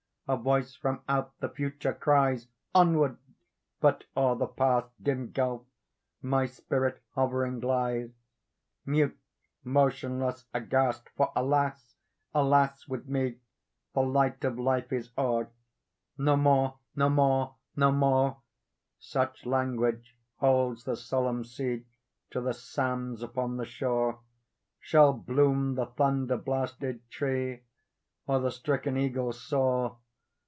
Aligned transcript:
A 0.27 0.37
voice 0.37 0.73
from 0.77 1.01
out 1.09 1.35
the 1.39 1.49
Future 1.49 1.93
cries, 1.93 2.47
"Onward!"—but 2.73 4.03
o'er 4.15 4.35
the 4.37 4.45
Past 4.47 4.87
(Dim 5.03 5.31
gulf!) 5.33 5.63
my 6.21 6.45
spirit 6.45 7.01
hovering 7.15 7.59
lies, 7.59 8.13
Mute—motionless—aghast! 8.85 11.09
For 11.17 11.33
alas! 11.35 11.95
alas! 12.33 12.87
with 12.87 13.09
me 13.09 13.39
The 13.93 13.99
light 13.99 14.45
of 14.45 14.57
life 14.57 14.93
is 14.93 15.09
o'er. 15.17 15.49
"No 16.17 16.37
more—no 16.37 17.09
more—no 17.09 17.91
more," 17.91 18.37
(Such 18.99 19.45
language 19.45 20.15
holds 20.37 20.85
the 20.85 20.95
solemn 20.95 21.43
sea 21.43 21.85
To 22.29 22.39
the 22.39 22.53
sands 22.53 23.21
upon 23.21 23.57
the 23.57 23.65
shore,) 23.65 24.21
Shall 24.79 25.11
bloom 25.11 25.75
the 25.75 25.87
thunder 25.87 26.37
blasted 26.37 27.09
tree, 27.09 27.63
Or 28.27 28.39
the 28.39 28.49
stricken 28.51 28.95
eagle 28.95 29.33
soar! 29.33 29.97